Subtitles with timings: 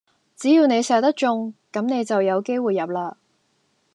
[0.35, 3.17] 只要你射得中,咁你就有機會入啦